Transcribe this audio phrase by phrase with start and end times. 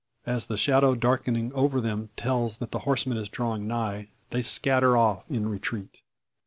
[0.25, 4.97] As the shadow darkening over them tells that the horseman is drawing nigh, they scatter
[4.97, 6.01] off in retreat.